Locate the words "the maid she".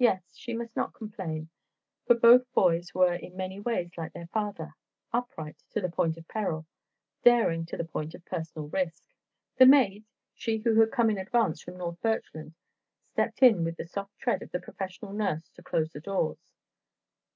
9.56-10.56